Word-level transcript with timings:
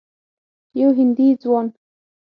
یو 0.79 0.89
هندي 0.97 1.27
ځوان 1.41 1.67